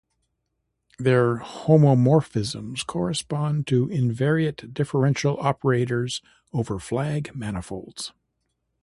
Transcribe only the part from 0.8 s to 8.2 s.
Their homomorphisms correspond to invariant differential operators over flag manifolds.